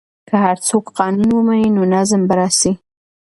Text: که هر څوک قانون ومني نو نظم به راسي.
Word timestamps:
که 0.27 0.35
هر 0.45 0.57
څوک 0.67 0.85
قانون 0.97 1.29
ومني 1.33 1.69
نو 1.75 1.83
نظم 1.93 2.21
به 2.27 2.33
راسي. 2.39 2.71